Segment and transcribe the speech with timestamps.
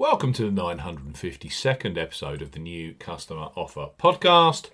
[0.00, 4.70] Welcome to the 952nd episode of the New Customer Offer podcast,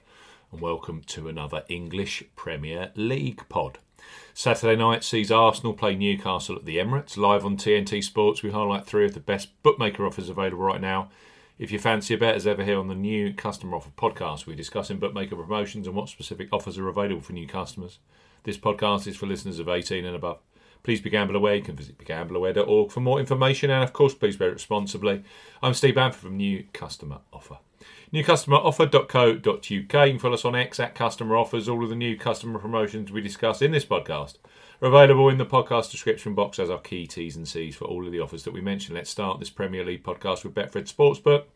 [0.53, 3.79] and welcome to another English Premier League pod.
[4.35, 7.17] Saturday night sees Arsenal play Newcastle at the Emirates.
[7.17, 11.11] Live on TNT Sports, we highlight three of the best bookmaker offers available right now.
[11.58, 14.54] If you fancy a bet, as ever, here on the New Customer Offer podcast, we're
[14.54, 17.98] discussing bookmaker promotions and what specific offers are available for new customers.
[18.45, 20.38] This podcast is for listeners of 18 and above.
[20.87, 21.57] Please be gamble aware.
[21.57, 23.71] You can visit begambleaware.org for more information.
[23.71, 25.25] And of course, please it responsibly.
[25.61, 27.59] I'm Steve Bamford from New Customer Offer.
[28.12, 29.67] NewCustomeroffer.co.uk.
[29.67, 31.68] You can follow us on X at Customer Offers.
[31.68, 34.36] All of the new customer promotions we discuss in this podcast
[34.81, 38.06] are available in the podcast description box as our key T's and C's for all
[38.06, 38.95] of the offers that we mentioned.
[38.95, 41.47] Let's start this Premier League podcast with Betfred Sportsbook.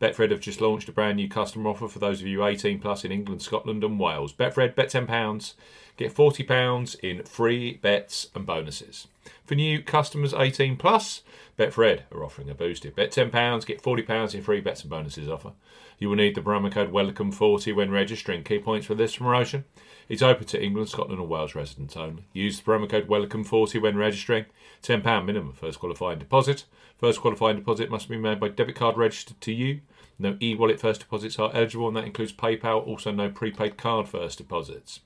[0.00, 3.04] Betfred have just launched a brand new customer offer for those of you 18 plus
[3.04, 4.32] in England, Scotland, and Wales.
[4.32, 5.54] Betfred, bet £10
[5.96, 9.08] Get £40 in free bets and bonuses.
[9.44, 11.22] For new customers 18 plus,
[11.58, 12.94] Betfred are offering a boosted.
[12.94, 15.52] Bet £10, get £40 in free bets and bonuses offer.
[15.98, 18.44] You will need the promo code WELCOME40 when registering.
[18.44, 19.64] Key points for this promotion.
[20.08, 22.26] It's open to England, Scotland, and Wales residents only.
[22.32, 24.44] Use the promo code WELCOME40 when registering.
[24.82, 26.64] £10 minimum first qualifying deposit.
[26.98, 29.80] First qualifying deposit must be made by debit card registered to you.
[30.18, 32.86] No e wallet first deposits are eligible, and that includes PayPal.
[32.86, 35.00] Also, no prepaid card first deposits.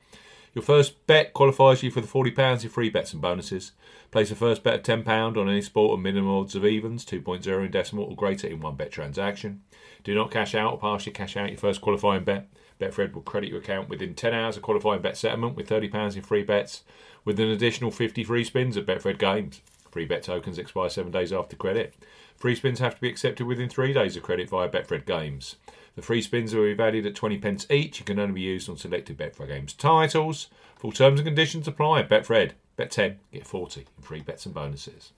[0.53, 3.73] Your first bet qualifies you for the £40 in free bets and bonuses.
[4.11, 7.65] Place a first bet of £10 on any sport and minimum odds of evens, 2.0
[7.65, 9.63] in decimal or greater in one bet transaction.
[10.03, 12.49] Do not cash out or partially cash out your first qualifying bet.
[12.81, 16.23] Betfred will credit your account within 10 hours of qualifying bet settlement with £30 in
[16.23, 16.83] free bets,
[17.25, 19.61] with an additional 50 free spins at Betfred Games.
[19.91, 21.95] Free bet tokens expire seven days after credit.
[22.37, 25.57] Free spins have to be accepted within three days of credit via Betfred Games.
[25.97, 28.69] The free spins will be valued at 20 pence each and can only be used
[28.69, 30.49] on selected Betfred Games titles.
[30.77, 32.03] Full terms and conditions apply.
[32.05, 32.53] Betfred.
[32.77, 35.13] Bet 10, get 40 in free bets and bonuses.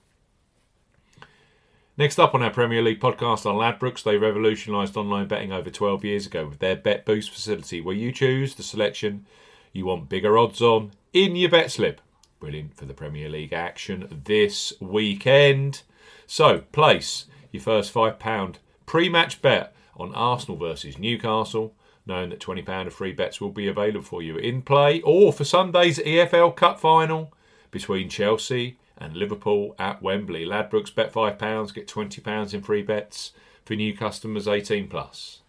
[1.95, 4.03] Next up on our Premier League podcast are Ladbrokes.
[4.03, 8.11] They revolutionised online betting over 12 years ago with their Bet Boost facility, where you
[8.11, 9.25] choose the selection
[9.71, 12.01] you want bigger odds on in your bet slip.
[12.39, 15.83] Brilliant for the Premier League action this weekend.
[16.25, 18.55] So, place your first £5
[18.85, 21.73] pre match bet on Arsenal versus Newcastle,
[22.05, 25.43] knowing that £20 of free bets will be available for you in play, or for
[25.43, 27.33] Sunday's EFL Cup final
[27.71, 30.45] between Chelsea and Liverpool at Wembley.
[30.45, 33.31] Ladbrokes bet £5, get £20 in free bets
[33.65, 35.41] for new customers 18 plus.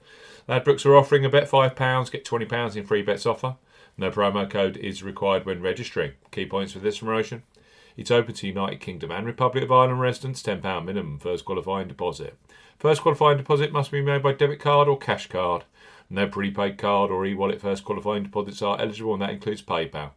[0.48, 3.56] Ladbrokes are offering a bet £5, get £20 in free bets offer.
[3.96, 6.12] No promo code is required when registering.
[6.30, 7.42] Key points for this promotion.
[7.96, 12.36] It's open to United Kingdom and Republic of Ireland residents, £10 minimum first qualifying deposit.
[12.76, 15.64] First qualifying deposit must be made by debit card or cash card.
[16.10, 20.10] No prepaid card or e wallet first qualifying deposits are eligible, and that includes PayPal.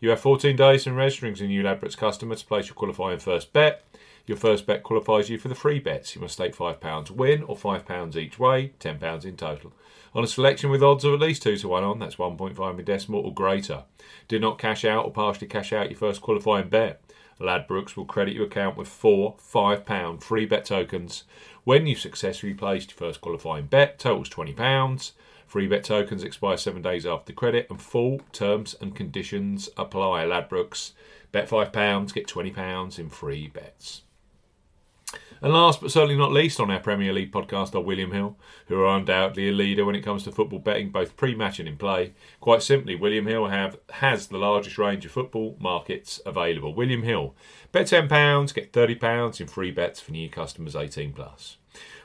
[0.00, 3.18] You have 14 days from registering as a new Ladbrokes customer to place your qualifying
[3.18, 3.84] first bet.
[4.26, 6.14] Your first bet qualifies you for the free bets.
[6.14, 9.72] You must stake £5 win or £5 each way, £10 in total.
[10.14, 12.84] On a selection with odds of at least 2 to 1 on, that's 1.5 in
[12.84, 13.84] decimal or greater.
[14.26, 17.02] Do not cash out or partially cash out your first qualifying bet.
[17.40, 21.24] Ladbrokes will credit your account with four £5 free bet tokens
[21.64, 23.98] when you've successfully placed your first qualifying bet.
[23.98, 25.12] Totals £20.
[25.46, 30.24] Free bet tokens expire seven days after credit, and full terms and conditions apply.
[30.24, 30.92] Ladbrokes,
[31.32, 34.02] bet £5, get £20 in free bets.
[35.42, 38.36] And last but certainly not least on our Premier League podcast are William Hill,
[38.66, 41.78] who are undoubtedly a leader when it comes to football betting, both pre-match and in
[41.78, 42.12] play.
[42.40, 46.74] Quite simply, William Hill have has the largest range of football markets available.
[46.74, 47.34] William Hill,
[47.72, 51.56] bet £10, get £30 in free bets for new customers 18 plus.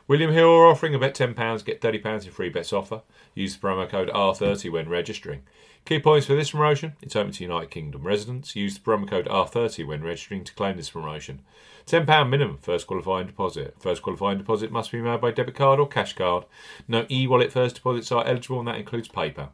[0.08, 3.02] William Hill are offering a bet £10, get £30 in free bets offer.
[3.34, 5.42] Use the promo code R30 when registering.
[5.84, 8.56] Key points for this promotion it's open to United Kingdom residents.
[8.56, 11.42] Use the promo code R30 when registering to claim this promotion.
[11.88, 13.76] £10 minimum first qualifying deposit.
[13.80, 16.46] First qualifying deposit must be made by debit card or cash card.
[16.88, 19.50] No e wallet first deposits are eligible, and that includes PayPal.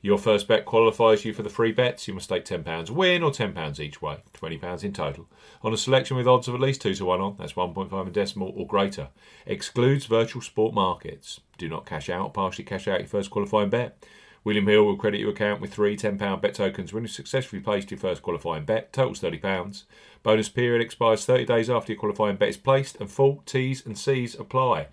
[0.00, 2.06] Your first bet qualifies you for the free bets.
[2.06, 5.26] You must stake £10 win or £10 each way, £20 in total.
[5.62, 8.12] On a selection with odds of at least 2 to 1 on, that's 1.5 in
[8.12, 9.08] decimal or greater.
[9.46, 11.40] Excludes virtual sport markets.
[11.56, 14.04] Do not cash out partially cash out your first qualifying bet.
[14.44, 17.90] William Hill will credit your account with three £10 bet tokens when you successfully placed
[17.90, 18.92] your first qualifying bet.
[18.92, 19.82] Totals £30.
[20.22, 23.98] Bonus period expires 30 days after your qualifying bet is placed, and full T's and
[23.98, 24.86] C's apply.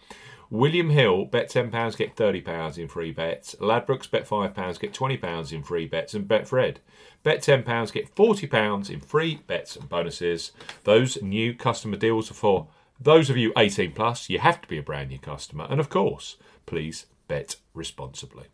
[0.49, 3.55] William Hill, bet £10, get £30 in free bets.
[3.59, 6.13] Ladbrokes, bet £5, get £20 in free bets.
[6.13, 6.77] And Betfred,
[7.23, 10.51] bet £10, get £40 in free bets and bonuses.
[10.83, 12.67] Those new customer deals are for
[12.99, 14.29] those of you 18 plus.
[14.29, 15.67] You have to be a brand new customer.
[15.69, 18.45] And of course, please bet responsibly.